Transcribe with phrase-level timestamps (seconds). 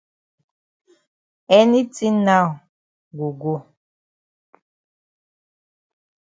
[1.57, 2.47] Any tin now
[3.17, 3.53] go go.